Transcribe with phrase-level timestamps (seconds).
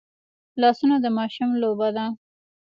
[0.61, 2.05] لاسونه د ماشوم لوبه ده